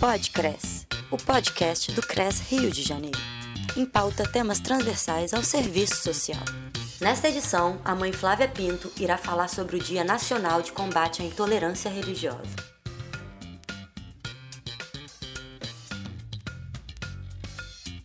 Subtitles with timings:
[0.00, 3.18] Podcres, o podcast do CRES Rio de Janeiro.
[3.76, 6.44] Em pauta temas transversais ao serviço social.
[7.00, 11.24] Nesta edição, a mãe Flávia Pinto irá falar sobre o Dia Nacional de Combate à
[11.24, 12.54] Intolerância Religiosa.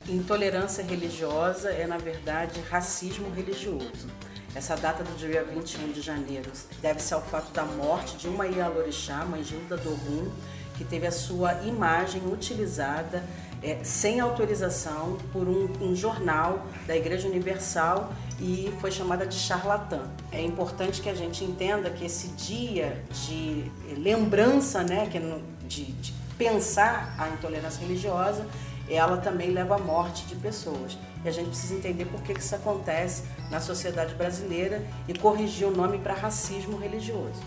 [0.10, 4.10] Intolerância religiosa é, na verdade, racismo religioso.
[4.56, 6.52] Essa data do dia 21 de janeiro
[6.82, 10.32] deve-se ao fato da morte de uma Ialorixá, mãe Gilda Dorum,
[10.78, 13.24] que teve a sua imagem utilizada
[13.62, 20.02] é, sem autorização por um, um, jornal da Igreja Universal e foi chamada de charlatã.
[20.32, 25.86] É importante que a gente entenda que esse dia de lembrança, né, que é de,
[25.94, 28.46] de pensar a intolerância religiosa,
[28.90, 30.98] ela também leva à morte de pessoas.
[31.24, 35.72] E a gente precisa entender por que isso acontece na sociedade brasileira e corrigir o
[35.72, 37.42] nome para racismo religioso.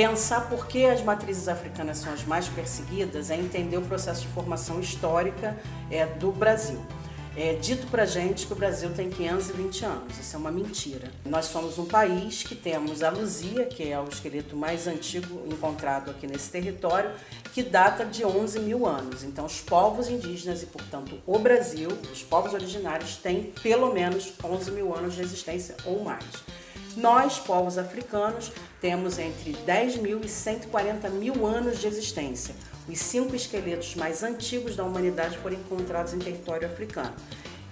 [0.00, 4.28] Pensar por que as matrizes africanas são as mais perseguidas é entender o processo de
[4.28, 5.54] formação histórica
[5.90, 6.80] é, do Brasil.
[7.36, 11.10] É dito pra gente que o Brasil tem 520 anos, isso é uma mentira.
[11.26, 16.10] Nós somos um país que temos a Luzia, que é o esqueleto mais antigo encontrado
[16.12, 17.10] aqui nesse território,
[17.52, 19.22] que data de 11 mil anos.
[19.22, 24.70] Então, os povos indígenas e, portanto, o Brasil, os povos originários, têm pelo menos 11
[24.70, 26.24] mil anos de existência ou mais.
[26.96, 32.54] Nós, povos africanos, temos entre 10 mil e 140 mil anos de existência.
[32.88, 37.14] Os cinco esqueletos mais antigos da humanidade foram encontrados em território africano.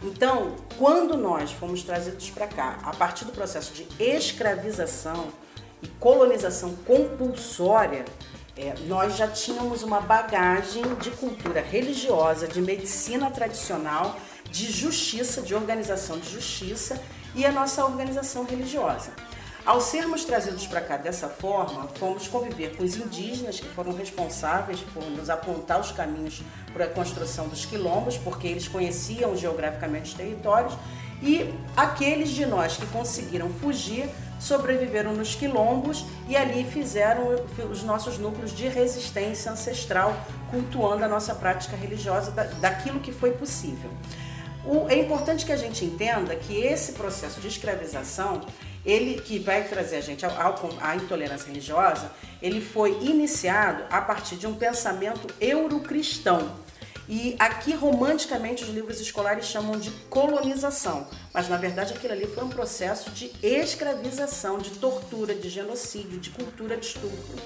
[0.03, 5.29] Então, quando nós fomos trazidos para cá, a partir do processo de escravização
[5.83, 8.05] e colonização compulsória,
[8.57, 14.19] é, nós já tínhamos uma bagagem de cultura religiosa, de medicina tradicional,
[14.51, 17.01] de justiça, de organização de justiça
[17.35, 19.13] e a nossa organização religiosa.
[19.69, 24.81] Ao sermos trazidos para cá dessa forma, fomos conviver com os indígenas que foram responsáveis
[24.95, 26.41] por nos apontar os caminhos
[26.73, 30.73] para a construção dos quilombos, porque eles conheciam geograficamente os territórios,
[31.21, 34.09] e aqueles de nós que conseguiram fugir
[34.41, 37.37] sobreviveram nos quilombos e ali fizeram
[37.71, 40.17] os nossos núcleos de resistência ancestral,
[40.51, 43.91] cultuando a nossa prática religiosa daquilo que foi possível.
[44.65, 48.41] O, é importante que a gente entenda que esse processo de escravização,
[48.85, 52.11] ele que vai trazer a gente à intolerância religiosa,
[52.43, 56.57] ele foi iniciado a partir de um pensamento eurocristão.
[57.09, 62.45] E aqui, romanticamente, os livros escolares chamam de colonização, mas na verdade aquilo ali foi
[62.45, 67.43] um processo de escravização, de tortura, de genocídio, de cultura de estupro.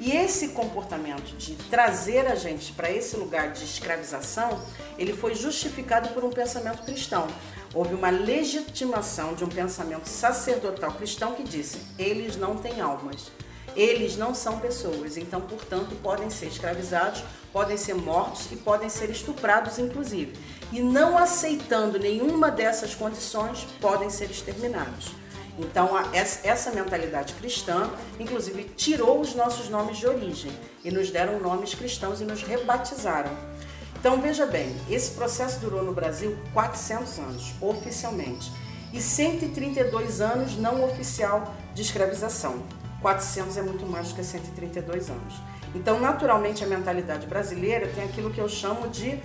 [0.00, 4.60] E esse comportamento de trazer a gente para esse lugar de escravização,
[4.96, 7.26] ele foi justificado por um pensamento cristão.
[7.74, 13.32] Houve uma legitimação de um pensamento sacerdotal cristão que disse: eles não têm almas,
[13.74, 19.10] eles não são pessoas, então, portanto, podem ser escravizados, podem ser mortos e podem ser
[19.10, 20.32] estuprados, inclusive.
[20.72, 25.10] E não aceitando nenhuma dessas condições, podem ser exterminados.
[25.58, 30.52] Então, essa mentalidade cristã, inclusive, tirou os nossos nomes de origem
[30.84, 33.32] e nos deram nomes cristãos e nos rebatizaram.
[33.98, 38.52] Então, veja bem, esse processo durou no Brasil 400 anos, oficialmente,
[38.92, 42.62] e 132 anos não oficial de escravização.
[43.02, 45.34] 400 é muito mais do que 132 anos.
[45.74, 49.20] Então, naturalmente, a mentalidade brasileira tem aquilo que eu chamo de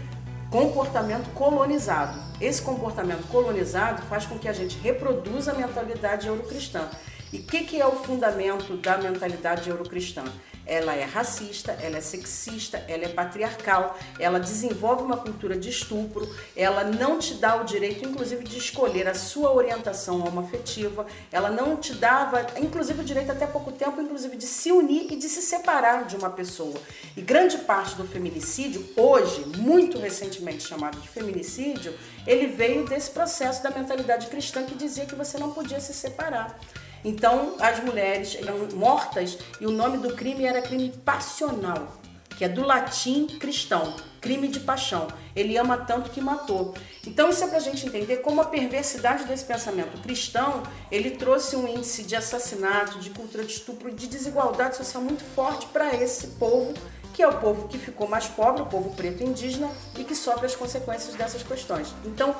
[0.54, 2.22] comportamento colonizado.
[2.40, 6.88] Esse comportamento colonizado faz com que a gente reproduza a mentalidade eurocristã.
[7.32, 10.24] E o que, que é o fundamento da mentalidade eurocristã?
[10.66, 16.28] Ela é racista, ela é sexista, ela é patriarcal, ela desenvolve uma cultura de estupro,
[16.56, 21.78] ela não te dá o direito, inclusive, de escolher a sua orientação homoafetiva, ela não
[21.78, 25.42] te dava, inclusive, o direito até pouco tempo, inclusive, de se unir e de se
[25.42, 26.76] separar de uma pessoa.
[27.16, 31.94] E grande parte do feminicídio, hoje, muito recentemente chamado de feminicídio,
[32.26, 36.58] ele veio desse processo da mentalidade cristã que dizia que você não podia se separar.
[37.04, 41.98] Então, as mulheres eram mortas e o nome do crime era crime passional,
[42.38, 45.08] que é do latim cristão, crime de paixão.
[45.36, 46.74] Ele ama tanto que matou.
[47.06, 51.56] Então, isso é para a gente entender como a perversidade desse pensamento cristão, ele trouxe
[51.56, 56.28] um índice de assassinato, de cultura de estupro, de desigualdade social muito forte para esse
[56.28, 56.74] povo,
[57.14, 60.46] que é o povo que ficou mais pobre, o povo preto indígena, e que sofre
[60.46, 61.94] as consequências dessas questões.
[62.06, 62.36] Então,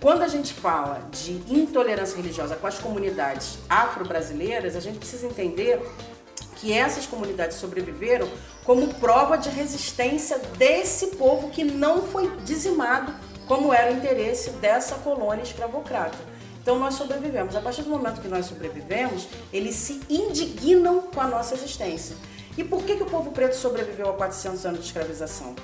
[0.00, 5.80] quando a gente fala de intolerância religiosa com as comunidades afro-brasileiras, a gente precisa entender
[6.56, 8.28] que essas comunidades sobreviveram
[8.64, 13.12] como prova de resistência desse povo que não foi dizimado
[13.46, 16.18] como era o interesse dessa colônia escravocrata.
[16.60, 17.56] Então nós sobrevivemos.
[17.56, 22.14] A partir do momento que nós sobrevivemos, eles se indignam com a nossa existência.
[22.56, 25.54] E por que, que o povo preto sobreviveu a 400 anos de escravização?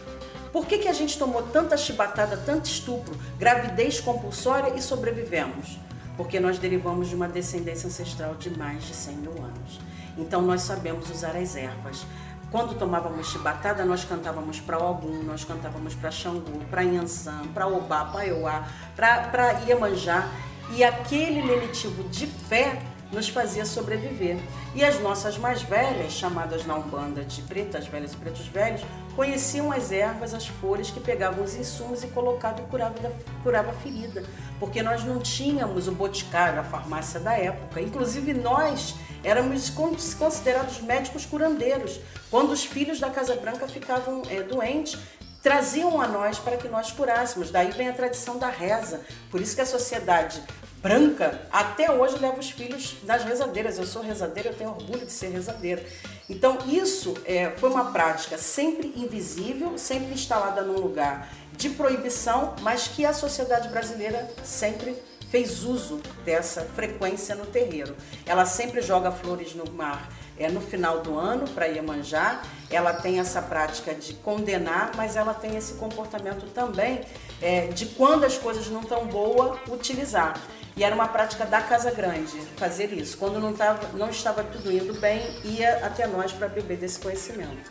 [0.54, 5.80] Por que, que a gente tomou tanta chibatada, tanto estupro, gravidez compulsória e sobrevivemos?
[6.16, 9.80] Porque nós derivamos de uma descendência ancestral de mais de 100 mil anos.
[10.16, 12.06] Então nós sabemos usar as ervas.
[12.52, 18.04] Quando tomávamos chibatada, nós cantávamos para Ogum, nós cantávamos para Xangô, para Yansan, para Obá,
[18.04, 20.28] para Euá, para Iemanjá.
[20.76, 22.80] E aquele lenitivo de fé
[23.10, 24.38] nos fazia sobreviver.
[24.72, 28.82] E as nossas mais velhas, chamadas na Umbanda de pretas velhas e pretos velhos,
[29.14, 32.94] conheciam as ervas, as folhas que pegavam os insumos e colocavam e curava,
[33.42, 34.24] curava a ferida.
[34.58, 37.80] Porque nós não tínhamos o boticário, a farmácia da época.
[37.80, 39.70] Inclusive nós éramos
[40.18, 42.00] considerados médicos curandeiros.
[42.30, 44.98] Quando os filhos da Casa Branca ficavam é, doentes,
[45.42, 47.50] traziam a nós para que nós curássemos.
[47.50, 49.00] Daí vem a tradição da reza.
[49.30, 50.42] Por isso que a sociedade
[50.84, 53.78] branca, até hoje leva os filhos das rezadeiras.
[53.78, 55.82] Eu sou rezadeira, eu tenho orgulho de ser rezadeira.
[56.28, 62.86] Então, isso é, foi uma prática sempre invisível, sempre instalada num lugar de proibição, mas
[62.86, 64.94] que a sociedade brasileira sempre
[65.30, 67.96] fez uso dessa frequência no terreiro.
[68.26, 70.06] Ela sempre joga flores no mar
[70.36, 72.42] é no final do ano para Iemanjá.
[72.70, 77.02] Ela tem essa prática de condenar, mas ela tem esse comportamento também
[77.40, 80.40] é, de quando as coisas não estão boas, utilizar.
[80.76, 83.16] E era uma prática da Casa Grande fazer isso.
[83.16, 87.70] Quando não, tava, não estava tudo indo bem, ia até nós para beber desse conhecimento.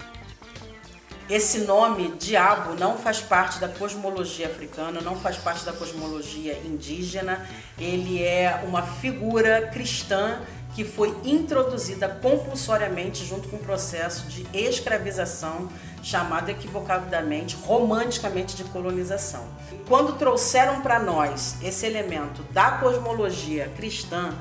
[1.30, 7.46] Esse nome, diabo, não faz parte da cosmologia africana, não faz parte da cosmologia indígena.
[7.78, 10.42] Ele é uma figura cristã
[10.76, 15.70] que foi introduzida compulsoriamente junto com o processo de escravização
[16.04, 19.48] chamado equivocadamente, romanticamente de colonização.
[19.88, 24.36] Quando trouxeram para nós esse elemento da cosmologia cristã,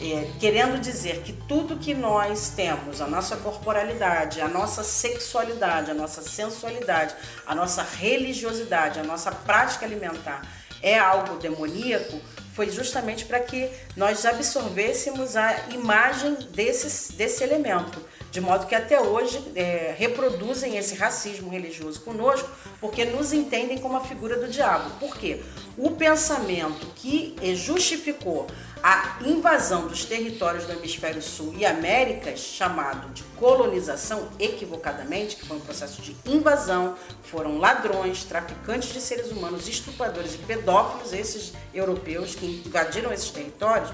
[0.00, 5.94] é, querendo dizer que tudo que nós temos, a nossa corporalidade, a nossa sexualidade, a
[5.94, 10.42] nossa sensualidade, a nossa religiosidade, a nossa prática alimentar
[10.80, 12.20] é algo demoníaco,
[12.54, 18.00] foi justamente para que nós absorvêssemos a imagem desse, desse elemento.
[18.38, 22.48] De modo que até hoje é, reproduzem esse racismo religioso conosco,
[22.80, 24.90] porque nos entendem como a figura do diabo.
[25.00, 25.42] Por quê?
[25.76, 28.46] O pensamento que justificou
[28.80, 35.56] a invasão dos territórios do hemisfério sul e Américas, chamado de colonização equivocadamente, que foi
[35.56, 36.94] um processo de invasão,
[37.24, 43.90] foram ladrões, traficantes de seres humanos, estupradores e pedófilos, esses europeus que invadiram esses territórios,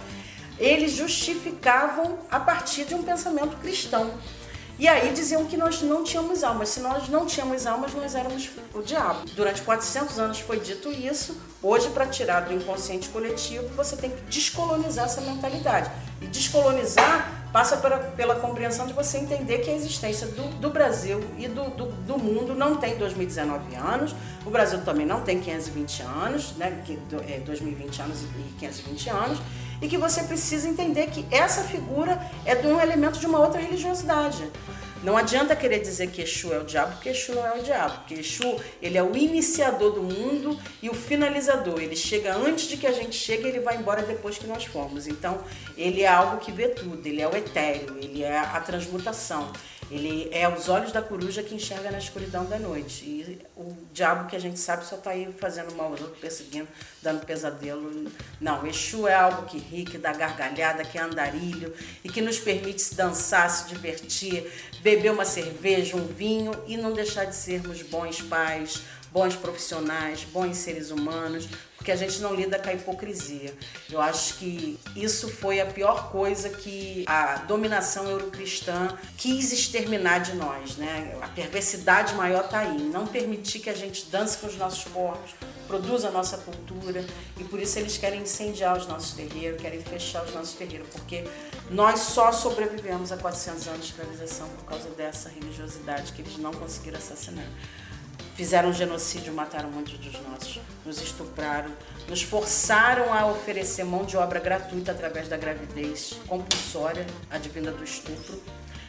[0.59, 4.12] eles justificavam a partir de um pensamento cristão.
[4.77, 6.71] E aí diziam que nós não tínhamos almas.
[6.71, 9.21] Se nós não tínhamos almas, nós éramos o diabo.
[9.37, 11.41] Durante 400 anos foi dito isso.
[11.62, 15.91] Hoje, para tirar do inconsciente coletivo, você tem que descolonizar essa mentalidade.
[16.21, 21.21] E descolonizar passa pela, pela compreensão de você entender que a existência do, do Brasil
[21.39, 24.12] e do, do, do, mundo não tem 2019 anos,
[24.45, 26.83] o Brasil também não tem 520 anos, né,
[27.47, 29.39] 2020 é, anos e 520 anos,
[29.81, 33.61] e que você precisa entender que essa figura é de um elemento de uma outra
[33.61, 34.50] religiosidade.
[35.05, 37.99] Não adianta querer dizer que Exu é o diabo, porque Exu não é o diabo.
[37.99, 41.79] Porque Exu, ele é o iniciador do mundo e o finalizador.
[41.79, 44.65] Ele chega antes de que a gente chegue e ele vai embora depois que nós
[44.65, 45.06] formos.
[45.06, 45.38] Então,
[45.77, 47.06] ele é algo que vê tudo.
[47.06, 49.53] Ele é o etéreo, ele é a transmutação.
[49.91, 53.05] Ele é os olhos da coruja que enxerga na escuridão da noite.
[53.05, 56.69] E o diabo que a gente sabe só está aí fazendo mal aos outros, perseguindo,
[57.03, 58.11] dando pesadelo.
[58.41, 62.39] Não, Exu é algo que ri, que dá gargalhada, que é andarilho e que nos
[62.39, 64.51] permite se dançar, se divertir,
[64.82, 68.82] beber uma cerveja, um vinho e não deixar de sermos bons pais,
[69.13, 71.49] bons profissionais, bons seres humanos,
[71.84, 73.53] porque a gente não lida com a hipocrisia.
[73.93, 80.32] Eu acho que isso foi a pior coisa que a dominação eurocristã quis exterminar de
[80.32, 81.14] nós, né?
[81.20, 85.32] A perversidade maior está aí, não permitir que a gente dance com os nossos corpos,
[85.69, 87.05] produza a nossa cultura
[87.38, 91.24] e por isso eles querem incendiar os nossos terreiros, querem fechar os nossos terreiros, porque
[91.70, 96.53] nós só sobrevivemos a 400 anos de escravização por causa dessa religiosidade que eles não
[96.55, 97.44] conseguiram assassinar
[98.34, 101.70] fizeram genocídio, mataram muitos dos nossos, nos estupraram,
[102.08, 108.43] nos forçaram a oferecer mão de obra gratuita através da gravidez compulsória, advinda do estupro.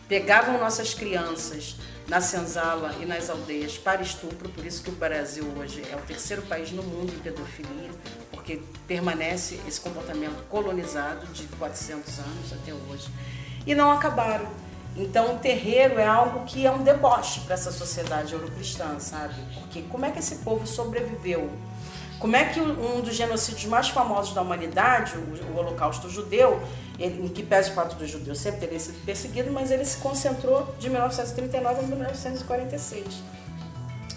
[0.07, 5.45] Pegavam nossas crianças na senzala e nas aldeias para estupro, por isso que o Brasil
[5.57, 7.89] hoje é o terceiro país no mundo em pedofilia,
[8.31, 13.09] porque permanece esse comportamento colonizado de 400 anos até hoje.
[13.65, 14.47] E não acabaram
[14.97, 19.35] então, o terreiro é algo que é um deboche para essa sociedade eurocristã, sabe?
[19.59, 21.49] Porque como é que esse povo sobreviveu
[22.17, 26.61] Como é que um dos genocídios mais famosos da humanidade, o, Holocausto Judeu,
[26.97, 29.97] ele, em que pese o fato dos judeus sempre terem sido perseguidos, mas ele se
[29.97, 33.05] concentrou de 1939 a 1946.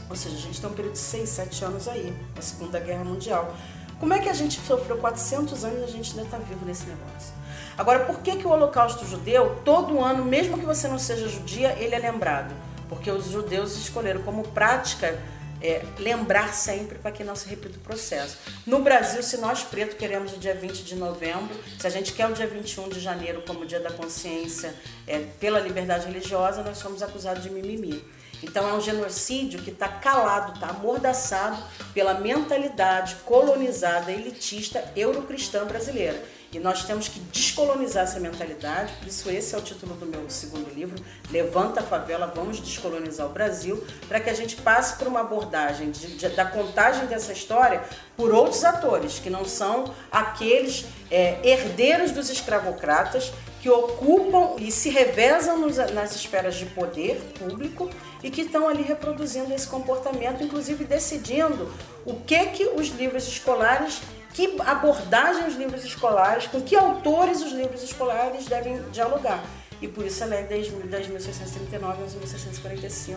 [0.09, 3.03] Ou seja, a gente tem um período de 6, 7 anos aí, a Segunda Guerra
[3.03, 3.53] Mundial.
[3.99, 6.87] Como é que a gente sofreu 400 anos e a gente ainda está vivo nesse
[6.87, 7.38] negócio?
[7.79, 11.77] Agora, por que, que o Holocausto Judeu, todo ano, mesmo que você não seja judia,
[11.79, 12.53] ele é lembrado?
[12.89, 15.17] Porque os judeus escolheram como prática
[15.63, 18.37] é, lembrar sempre para que não se repita o processo.
[18.67, 22.29] No Brasil, se nós pretos queremos o dia 20 de novembro, se a gente quer
[22.29, 24.75] o dia 21 de janeiro como dia da consciência
[25.07, 28.05] é, pela liberdade religiosa, nós somos acusados de mimimi.
[28.43, 31.63] Então é um genocídio que está calado, está amordaçado
[31.95, 36.23] pela mentalidade colonizada, elitista, eurocristã brasileira.
[36.51, 40.31] E nós temos que descolonizar essa mentalidade, por isso esse é o título do meu
[40.31, 40.97] segundo livro,
[41.31, 45.91] Levanta a Favela, Vamos Descolonizar o Brasil, para que a gente passe por uma abordagem
[45.91, 47.83] de, de, da contagem dessa história
[48.17, 54.89] por outros atores, que não são aqueles é, herdeiros dos escravocratas que ocupam e se
[54.89, 57.91] revezam nos, nas esferas de poder público
[58.23, 61.71] e que estão ali reproduzindo esse comportamento, inclusive decidindo
[62.07, 64.01] o que que os livros escolares
[64.35, 69.43] que abordagem os livros escolares, com que autores os livros escolares devem dialogar.
[69.81, 73.17] E por isso a lei 10.639 a 10.645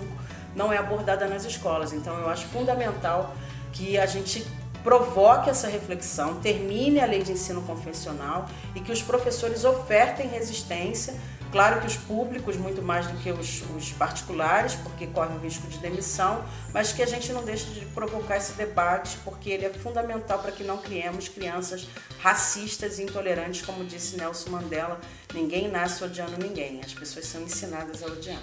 [0.56, 1.94] não é abordada nas escolas.
[1.94, 3.36] Então eu acho fundamental
[3.72, 4.46] que a gente
[4.84, 11.14] provoque essa reflexão, termine a lei de ensino confessional e que os professores ofertem resistência
[11.52, 15.68] Claro que os públicos, muito mais do que os, os, particulares, porque correm o risco
[15.68, 19.70] de demissão, mas que a gente não deixe de provocar esse debate, porque ele é
[19.70, 21.90] fundamental para que não criemos crianças
[22.20, 25.00] racistas e intolerantes, como disse Nelson Mandela:
[25.34, 28.42] ninguém nasce odiando ninguém, as pessoas são ensinadas a odiar.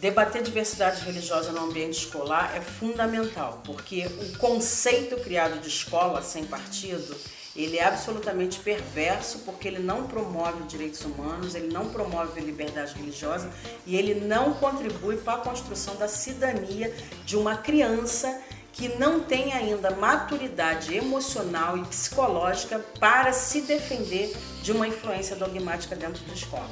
[0.00, 6.44] Debater diversidade religiosa no ambiente escolar é fundamental, porque o conceito criado de escola sem
[6.44, 7.16] partido
[7.54, 13.50] ele é absolutamente perverso porque ele não promove direitos humanos, ele não promove liberdade religiosa
[13.86, 16.94] e ele não contribui para a construção da cidadania
[17.26, 18.40] de uma criança
[18.72, 25.94] que não tem ainda maturidade emocional e psicológica para se defender de uma influência dogmática
[25.94, 26.70] dentro da escola.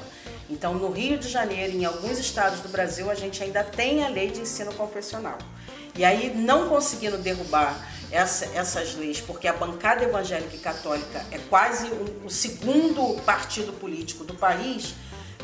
[0.49, 4.09] Então, no Rio de Janeiro, em alguns estados do Brasil, a gente ainda tem a
[4.09, 5.37] lei de ensino confessional.
[5.95, 7.77] E aí, não conseguindo derrubar
[8.11, 13.73] essa, essas leis, porque a bancada evangélica e católica é quase o, o segundo partido
[13.73, 14.95] político do país,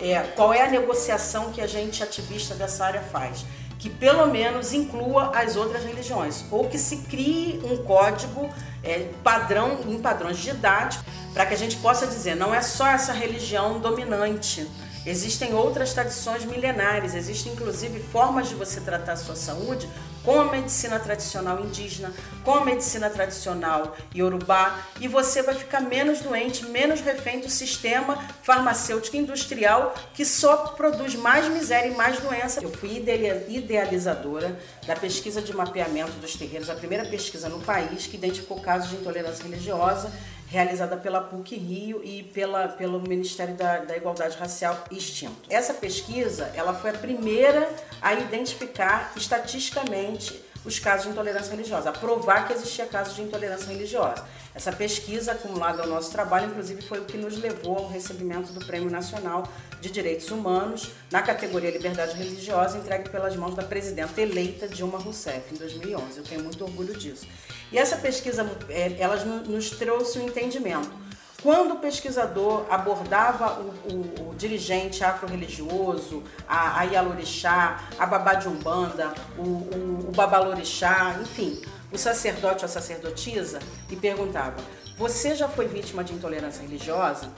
[0.01, 3.45] é, qual é a negociação que a gente, ativista dessa área, faz?
[3.79, 8.49] Que pelo menos inclua as outras religiões, ou que se crie um código
[8.83, 13.13] é, padrão, em padrões didáticos, para que a gente possa dizer, não é só essa
[13.13, 14.67] religião dominante,
[15.07, 19.89] Existem outras tradições milenares, existem inclusive formas de você tratar a sua saúde
[20.27, 26.21] com a medicina tradicional indígena, com a medicina tradicional iorubá, e você vai ficar menos
[26.21, 32.61] doente, menos refém do sistema farmacêutico industrial que só produz mais miséria e mais doença.
[32.61, 33.05] Eu fui
[33.49, 38.91] idealizadora da pesquisa de mapeamento dos terreiros, a primeira pesquisa no país que identificou casos
[38.91, 40.11] de intolerância religiosa
[40.47, 45.43] realizada pela PUC Rio e pela, pelo Ministério da, da Igualdade Racial extinto.
[45.51, 47.69] Essa pesquisa ela foi a primeira
[48.01, 53.69] a identificar estatisticamente os casos de intolerância religiosa, a provar que existia casos de intolerância
[53.69, 54.25] religiosa.
[54.53, 58.65] Essa pesquisa, acumulada ao nosso trabalho, inclusive, foi o que nos levou ao recebimento do
[58.67, 59.47] Prêmio Nacional
[59.81, 65.55] de Direitos Humanos na categoria Liberdade Religiosa, entregue pelas mãos da presidenta eleita Dilma Rousseff
[65.55, 66.19] em 2011.
[66.19, 67.27] Eu tenho muito orgulho disso.
[67.73, 71.07] E essa pesquisa, é, ela nos trouxe um entendimento.
[71.43, 78.49] Quando o pesquisador abordava o, o, o dirigente afro-religioso, a, a Yalorixá, a babá de
[78.49, 81.61] Umbanda, o, o, o babalorixá, enfim,
[81.93, 84.57] o sacerdote ou a sacerdotisa, e perguntava:
[84.97, 87.31] Você já foi vítima de intolerância religiosa?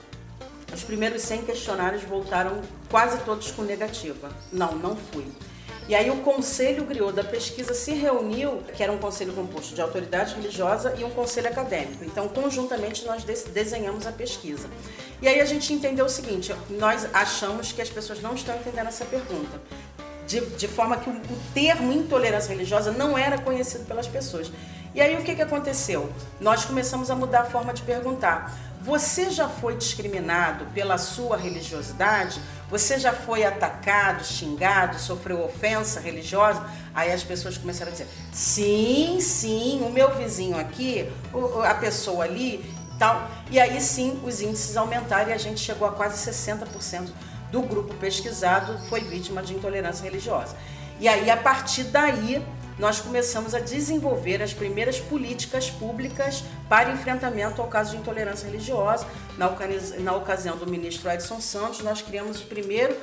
[0.73, 4.29] Os primeiros 100 questionários voltaram quase todos com negativa.
[4.51, 5.25] Não, não fui.
[5.89, 9.81] E aí o conselho griot da pesquisa se reuniu, que era um conselho composto de
[9.81, 12.05] autoridade religiosa e um conselho acadêmico.
[12.05, 14.69] Então, conjuntamente, nós desenhamos a pesquisa.
[15.19, 18.85] E aí a gente entendeu o seguinte, nós achamos que as pessoas não estão entendendo
[18.85, 19.59] essa pergunta.
[20.27, 24.51] De, de forma que o, o termo intolerância religiosa não era conhecido pelas pessoas.
[24.93, 26.07] E aí o que, que aconteceu?
[26.39, 28.55] Nós começamos a mudar a forma de perguntar.
[28.89, 32.41] Você já foi discriminado pela sua religiosidade?
[32.71, 36.65] Você já foi atacado, xingado, sofreu ofensa religiosa?
[36.95, 41.07] Aí as pessoas começaram a dizer: sim, sim, o meu vizinho aqui,
[41.63, 42.65] a pessoa ali,
[42.97, 43.29] tal.
[43.51, 47.11] E aí sim os índices aumentaram e a gente chegou a quase 60%
[47.51, 50.55] do grupo pesquisado foi vítima de intolerância religiosa.
[50.99, 52.43] E aí a partir daí
[52.79, 59.05] nós começamos a desenvolver as primeiras políticas públicas para enfrentamento ao caso de intolerância religiosa.
[59.37, 59.53] Na,
[59.99, 62.95] na ocasião do ministro Edson Santos, nós criamos o primeiro,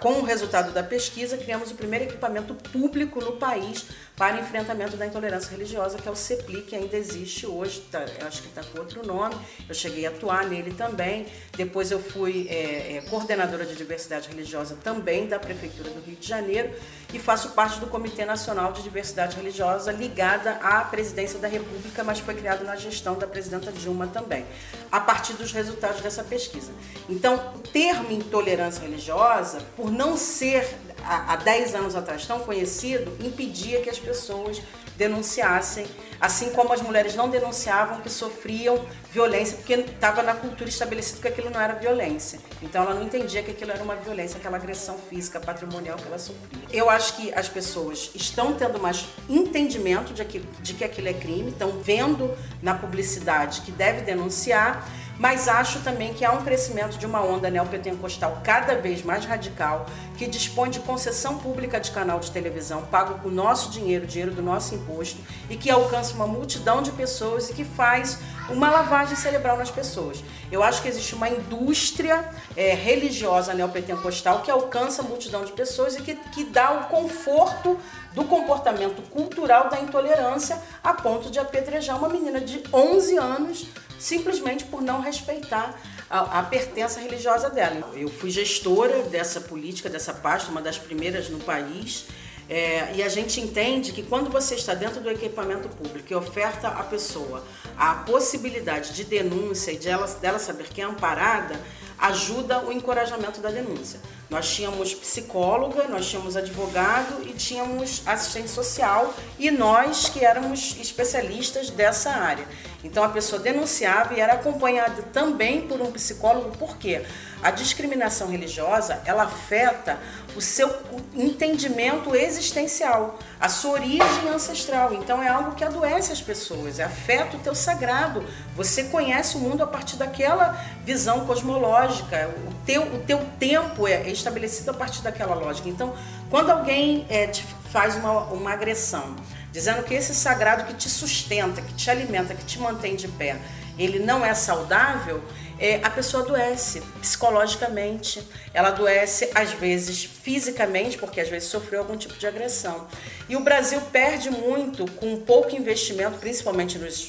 [0.00, 3.86] com o resultado da pesquisa, criamos o primeiro equipamento público no país
[4.16, 8.42] para enfrentamento da intolerância religiosa, que é o CEPLI, que ainda existe hoje, tá, acho
[8.42, 9.34] que está com outro nome.
[9.66, 11.24] Eu cheguei a atuar nele também.
[11.56, 16.28] Depois eu fui é, é, coordenadora de diversidade religiosa também da Prefeitura do Rio de
[16.28, 16.70] Janeiro
[17.14, 22.20] e faço parte do Comitê Nacional de Diversidade Religiosa, ligada à presidência da República, mas
[22.20, 24.44] foi criado na gestão da presidenta Dilma também,
[24.92, 26.72] a partir dos resultados dessa pesquisa.
[27.08, 30.68] Então, o termo intolerância religiosa, por não ser
[31.04, 34.60] há 10 anos atrás tão conhecido, impedia que as pessoas
[35.00, 35.86] denunciassem,
[36.20, 41.28] assim como as mulheres não denunciavam que sofriam violência, porque estava na cultura estabelecido que
[41.28, 42.38] aquilo não era violência.
[42.60, 46.18] Então ela não entendia que aquilo era uma violência, aquela agressão física, patrimonial que ela
[46.18, 46.60] sofria.
[46.70, 51.14] Eu acho que as pessoas estão tendo mais entendimento de que, de que aquilo é
[51.14, 54.86] crime, estão vendo na publicidade que deve denunciar
[55.20, 59.84] mas acho também que há um crescimento de uma onda neopentecostal cada vez mais radical,
[60.16, 64.32] que dispõe de concessão pública de canal de televisão, pago com o nosso dinheiro, dinheiro
[64.32, 68.18] do nosso imposto, e que alcança uma multidão de pessoas e que faz
[68.52, 70.22] uma lavagem cerebral nas pessoas.
[70.50, 75.96] Eu acho que existe uma indústria é, religiosa neopentecostal que alcança a multidão de pessoas
[75.96, 77.78] e que, que dá o conforto
[78.12, 83.66] do comportamento cultural da intolerância a ponto de apedrejar uma menina de 11 anos
[84.00, 85.78] simplesmente por não respeitar
[86.08, 87.90] a, a, pertença religiosa dela.
[87.94, 92.06] Eu fui gestora dessa política, dessa pasta, uma das primeiras no país.
[92.50, 96.66] É, e a gente entende que quando você está dentro do equipamento público e oferta
[96.66, 97.44] à pessoa
[97.78, 101.60] a possibilidade de denúncia e de ela, dela saber que é amparada,
[101.96, 104.00] ajuda o encorajamento da denúncia.
[104.28, 111.70] Nós tínhamos psicóloga, nós tínhamos advogado e tínhamos assistente social e nós que éramos especialistas
[111.70, 112.46] dessa área.
[112.82, 117.02] Então a pessoa denunciava e era acompanhada também por um psicólogo, por quê?
[117.42, 119.98] A discriminação religiosa, ela afeta
[120.36, 120.70] o seu
[121.14, 124.92] entendimento existencial, a sua origem ancestral.
[124.92, 128.24] Então é algo que adoece as pessoas, afeta o teu sagrado.
[128.54, 130.52] Você conhece o mundo a partir daquela
[130.84, 132.30] visão cosmológica.
[132.46, 135.68] O teu, o teu tempo é estabelecido a partir daquela lógica.
[135.68, 135.94] Então,
[136.28, 139.16] quando alguém é, te faz uma, uma agressão,
[139.52, 143.36] dizendo que esse sagrado que te sustenta, que te alimenta, que te mantém de pé,
[143.78, 145.22] ele não é saudável,
[145.58, 151.96] é, a pessoa adoece psicologicamente, ela adoece às vezes fisicamente, porque às vezes sofreu algum
[151.96, 152.86] tipo de agressão.
[153.28, 157.08] E o Brasil perde muito com pouco investimento, principalmente nos,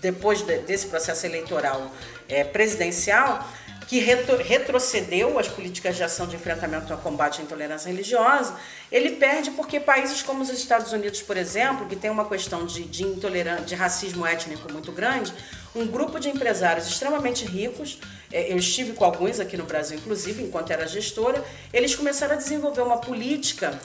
[0.00, 1.90] depois de, desse processo eleitoral
[2.28, 3.46] é, presidencial,
[3.88, 8.54] que retro, retrocedeu as políticas de ação de enfrentamento ao combate à intolerância religiosa,
[8.92, 12.84] ele perde porque países como os Estados Unidos, por exemplo, que tem uma questão de,
[12.84, 15.32] de intolerância, de racismo étnico muito grande,
[15.74, 17.98] um grupo de empresários extremamente ricos,
[18.30, 22.36] é, eu estive com alguns aqui no Brasil, inclusive, enquanto era gestora, eles começaram a
[22.36, 23.78] desenvolver uma política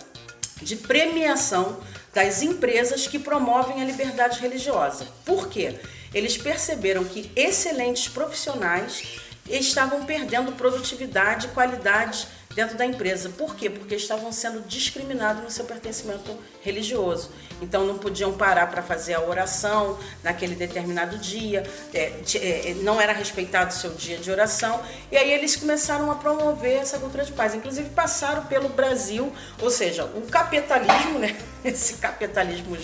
[0.62, 1.80] de premiação
[2.14, 5.08] das empresas que promovem a liberdade religiosa.
[5.26, 5.76] Por quê?
[6.14, 13.30] Eles perceberam que excelentes profissionais estavam perdendo produtividade e qualidade dentro da empresa.
[13.30, 13.70] Por quê?
[13.70, 17.32] Porque estavam sendo discriminados no seu pertencimento religioso.
[17.62, 21.64] Então não podiam parar para fazer a oração naquele determinado dia,
[21.94, 24.82] é, é, não era respeitado o seu dia de oração.
[25.12, 27.54] E aí eles começaram a promover essa cultura de paz.
[27.54, 31.36] Inclusive passaram pelo Brasil, ou seja, o capitalismo, né?
[31.64, 32.78] esse capitalismo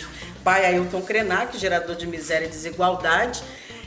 [0.44, 3.44] pai Ailton Krenak, gerador de miséria e desigualdade,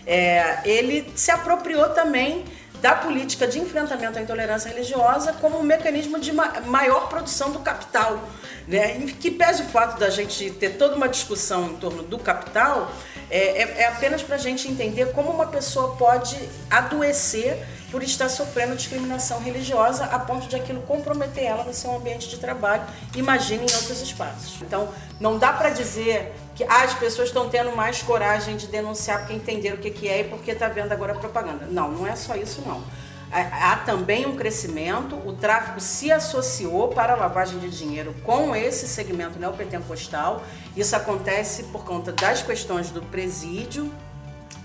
[0.06, 2.44] é, ele se apropriou também
[2.82, 8.28] da política de enfrentamento à intolerância religiosa como um mecanismo de maior produção do capital.
[8.66, 9.06] Né?
[9.20, 12.92] que pese o fato da gente ter toda uma discussão em torno do capital,
[13.32, 16.36] é, é, é apenas para a gente entender como uma pessoa pode
[16.70, 22.28] adoecer por estar sofrendo discriminação religiosa a ponto de aquilo comprometer ela no seu ambiente
[22.28, 22.82] de trabalho,
[23.14, 24.60] imagine em outros espaços.
[24.62, 29.20] Então, não dá para dizer que ah, as pessoas estão tendo mais coragem de denunciar
[29.20, 31.66] porque entenderam o que, que é e porque está vendo agora propaganda.
[31.70, 32.82] Não, não é só isso não.
[33.32, 38.86] Há também um crescimento, o tráfico se associou para a lavagem de dinheiro com esse
[38.86, 40.42] segmento neopentecostal.
[40.76, 43.90] Isso acontece por conta das questões do presídio,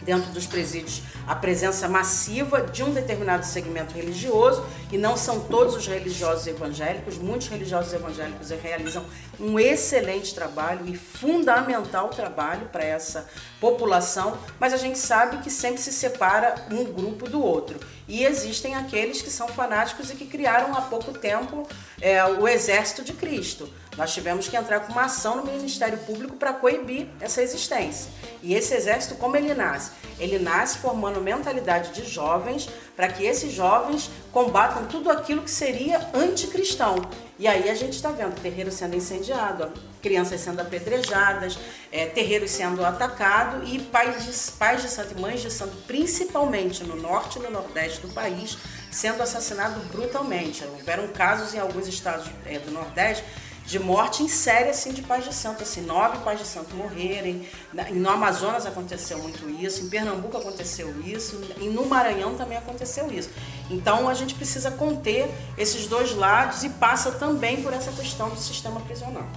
[0.07, 5.75] dentro dos presídios a presença massiva de um determinado segmento religioso, e não são todos
[5.75, 9.03] os religiosos evangélicos, muitos religiosos evangélicos realizam
[9.37, 13.27] um excelente trabalho e fundamental trabalho para essa
[13.59, 17.77] população, mas a gente sabe que sempre se separa um grupo do outro.
[18.07, 21.67] E existem aqueles que são fanáticos e que criaram há pouco tempo
[21.99, 23.69] é, o exército de Cristo.
[23.97, 28.11] Nós tivemos que entrar com uma ação no Ministério Público para coibir essa existência.
[28.43, 29.91] E esse exército, como ele nasce?
[30.19, 36.07] Ele nasce formando mentalidade de jovens para que esses jovens combatam tudo aquilo que seria
[36.13, 37.01] anticristão.
[37.39, 41.57] E aí a gente está vendo terreiro sendo incendiado, crianças sendo apedrejadas,
[41.91, 46.83] é, terreiros sendo atacados e pais de, pais de santo e mães de santo, principalmente
[46.83, 48.57] no norte e no nordeste do país,
[48.91, 50.63] sendo assassinados brutalmente.
[50.65, 53.23] Houveram casos em alguns estados é, do nordeste
[53.67, 57.45] de morte em série assim de pais de santo, assim, nove pais de santo morrerem.
[57.91, 63.29] No Amazonas aconteceu muito isso, em Pernambuco aconteceu isso, e no Maranhão também aconteceu isso.
[63.69, 68.39] Então a gente precisa conter esses dois lados e passa também por essa questão do
[68.39, 69.27] sistema prisional.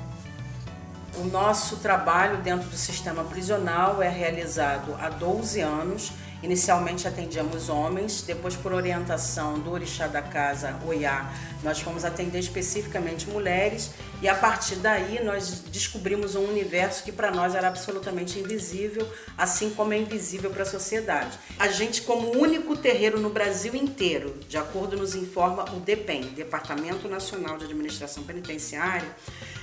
[1.16, 8.22] O nosso trabalho dentro do sistema prisional é realizado há 12 anos Inicialmente atendíamos homens,
[8.22, 11.30] depois por orientação do orixá da casa, Oiá,
[11.62, 13.90] nós fomos atender especificamente mulheres
[14.22, 19.68] e a partir daí nós descobrimos um universo que para nós era absolutamente invisível, assim
[19.68, 21.38] como é invisível para a sociedade.
[21.58, 27.06] A gente como único terreiro no Brasil inteiro, de acordo nos informa o DEPEN, Departamento
[27.06, 29.08] Nacional de Administração Penitenciária,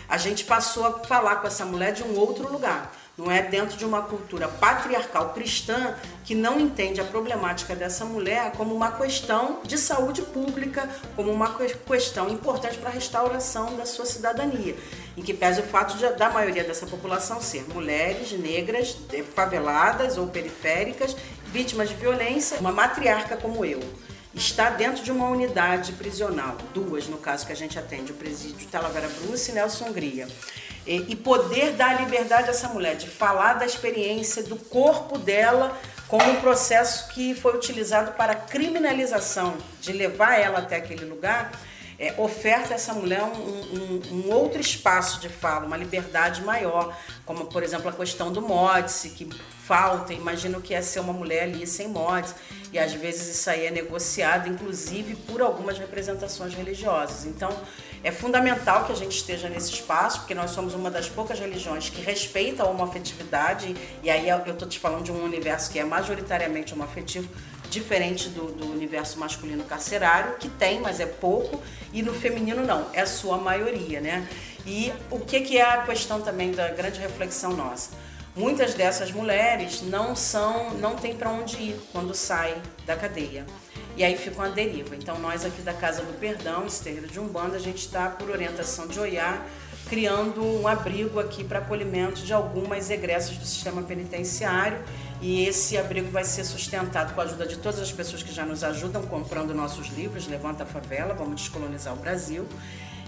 [0.07, 3.75] a gente passou a falar com essa mulher de um outro lugar não é dentro
[3.75, 9.61] de uma cultura patriarcal cristã que não entende a problemática dessa mulher como uma questão
[9.63, 14.75] de saúde pública, como uma questão importante para a restauração da sua cidadania,
[15.15, 18.95] em que pese o fato de, da maioria dessa população ser mulheres negras,
[19.33, 21.15] faveladas ou periféricas,
[21.47, 23.79] vítimas de violência, uma matriarca como eu
[24.35, 28.67] está dentro de uma unidade prisional, duas no caso que a gente atende, o presídio
[28.67, 30.27] Talavera Bruce e Nelson Hungria
[30.87, 36.23] e poder dar liberdade a essa mulher de falar da experiência do corpo dela como
[36.23, 41.51] um processo que foi utilizado para criminalização, de levar ela até aquele lugar,
[41.99, 46.95] é, oferta a essa mulher um, um, um, outro espaço de fala, uma liberdade maior,
[47.25, 49.27] como por exemplo a questão do MODS, que
[49.65, 52.35] falta, imagina o que é ser uma mulher ali sem MODS,
[52.71, 57.25] e às vezes isso aí é negociado, inclusive por algumas representações religiosas.
[57.25, 57.49] Então,
[58.03, 61.89] é fundamental que a gente esteja nesse espaço, porque nós somos uma das poucas religiões
[61.89, 65.83] que respeita a homoafetividade, e aí eu estou te falando de um universo que é
[65.83, 67.27] majoritariamente homoafetivo,
[67.69, 72.87] diferente do, do, universo masculino carcerário, que tem, mas é pouco, e no feminino não,
[72.93, 74.27] é a sua maioria, né?
[74.65, 77.91] E o que, que é a questão também da grande reflexão nossa?
[78.35, 82.55] Muitas dessas mulheres não são, não têm para onde ir quando saem
[82.85, 83.45] da cadeia
[83.97, 84.95] e aí ficam à deriva.
[84.95, 88.29] Então nós aqui da Casa do Perdão, esse terreiro de Umbanda, a gente está por
[88.29, 89.43] orientação de Oiá,
[89.89, 94.77] criando um abrigo aqui para acolhimento de algumas egressas do sistema penitenciário
[95.19, 98.45] e esse abrigo vai ser sustentado com a ajuda de todas as pessoas que já
[98.45, 102.45] nos ajudam comprando nossos livros, Levanta a Favela, Vamos Descolonizar o Brasil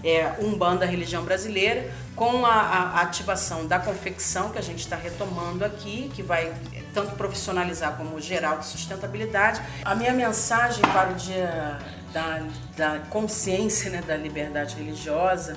[0.02, 5.64] é, Umbanda Religião Brasileira, com a, a, ativação da confecção que a gente está retomando
[5.64, 6.52] aqui, que vai
[6.92, 9.60] tanto profissionalizar como geral de sustentabilidade.
[9.84, 11.78] A minha mensagem para o dia
[12.12, 12.42] da,
[12.76, 15.56] da consciência né, da liberdade religiosa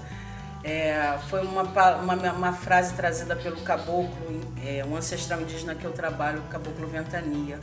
[0.64, 5.92] é, foi uma, uma, uma, frase trazida pelo caboclo, é, um ancestral indígena que eu
[5.92, 7.60] trabalho, o caboclo Ventania.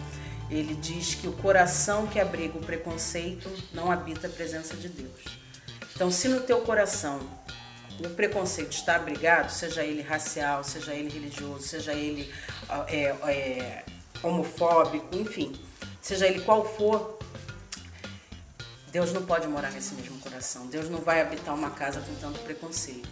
[0.50, 5.40] Ele diz que o coração que abriga o preconceito não habita a presença de Deus.
[6.00, 7.20] Então, se no teu coração
[8.02, 12.32] o preconceito está abrigado, seja ele racial, seja ele religioso, seja ele
[12.88, 13.84] é, é,
[14.22, 15.52] homofóbico, enfim,
[16.00, 17.18] seja ele qual for,
[18.90, 20.68] Deus não pode morar nesse mesmo coração.
[20.68, 23.10] Deus não vai habitar uma casa com tanto preconceito.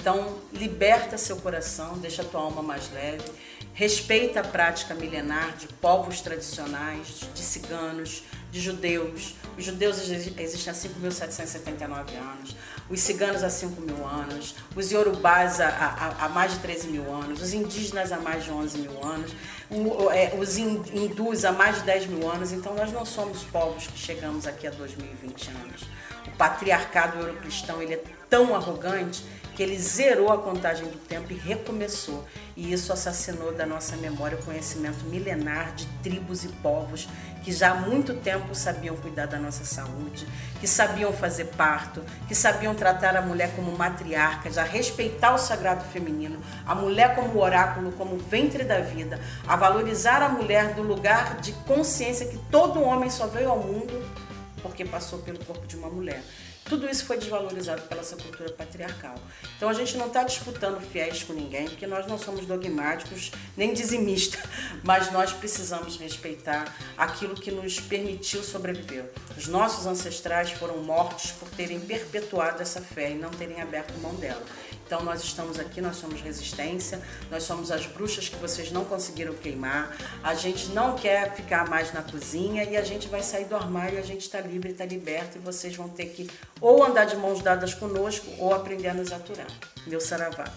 [0.00, 3.30] Então, liberta seu coração, deixa tua alma mais leve,
[3.74, 9.34] respeita a prática milenar de povos tradicionais, de ciganos, de judeus.
[9.56, 12.56] Os judeus existem há 5.779 anos,
[12.88, 17.12] os ciganos há 5 mil anos, os iorubás há, há, há, mais de 13 mil
[17.12, 19.32] anos, os indígenas há mais de 11 mil anos,
[20.12, 22.52] é, os hindus há mais de 10 mil anos.
[22.52, 25.82] Então, nós não somos povos que chegamos aqui há 2020 anos.
[26.26, 29.24] O patriarcado eurocristão ele é tão arrogante
[29.60, 32.26] que ele zerou a contagem do tempo e recomeçou.
[32.56, 37.06] E isso assassinou da nossa memória o conhecimento milenar de tribos e povos
[37.44, 40.26] que já há muito tempo sabiam cuidar da nossa saúde,
[40.60, 45.84] que sabiam fazer parto, que sabiam tratar a mulher como matriarca, já respeitar o sagrado
[45.84, 51.38] feminino, a mulher como oráculo, como ventre da vida, a valorizar a mulher do lugar
[51.42, 54.02] de consciência que todo homem só veio ao mundo
[54.62, 56.22] porque passou pelo corpo de uma mulher.
[56.70, 59.16] Tudo isso foi desvalorizado pela essa cultura patriarcal.
[59.56, 63.74] Então a gente não está disputando fiéis com ninguém, porque nós não somos dogmáticos nem
[63.74, 64.40] dizimistas,
[64.84, 69.10] mas nós precisamos respeitar aquilo que nos permitiu sobreviver.
[69.36, 74.14] Os nossos ancestrais foram mortos por terem perpetuado essa fé e não terem aberto mão
[74.14, 74.42] dela.
[74.90, 77.00] Então nós estamos aqui, nós somos resistência,
[77.30, 79.96] nós somos as bruxas que vocês não conseguiram queimar.
[80.20, 84.00] A gente não quer ficar mais na cozinha e a gente vai sair do armário,
[84.00, 86.28] a gente está livre, está liberto e vocês vão ter que
[86.60, 89.46] ou andar de mãos dadas conosco ou aprender a nos aturar.
[89.86, 90.52] Meu saravá.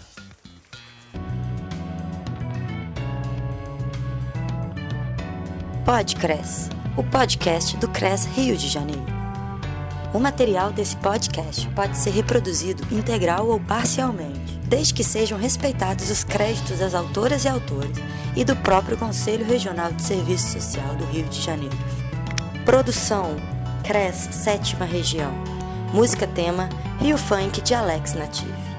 [5.84, 9.23] Podcres, o podcast do CRES Rio de Janeiro.
[10.14, 16.22] O material desse podcast pode ser reproduzido integral ou parcialmente, desde que sejam respeitados os
[16.22, 17.98] créditos das autoras e autores
[18.36, 21.76] e do próprio Conselho Regional de Serviço Social do Rio de Janeiro.
[22.64, 23.34] Produção
[23.82, 25.32] CRES Sétima Região.
[25.92, 26.68] Música tema
[27.00, 28.73] Rio Funk de Alex Native.